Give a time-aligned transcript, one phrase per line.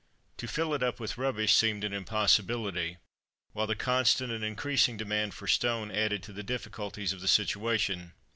[0.37, 2.97] To fill it up with rubbish seemed an impossibility;
[3.53, 8.13] while the constant and increasing demand for stone added to the difficulties of the situation.